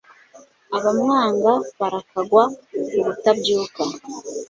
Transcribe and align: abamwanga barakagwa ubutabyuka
abamwanga 0.77 1.51
barakagwa 1.79 2.43
ubutabyuka 2.99 3.83